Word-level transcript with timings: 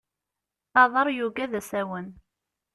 Aḍar 0.81 1.07
yugad 1.17 1.51
asawen. 1.59 2.07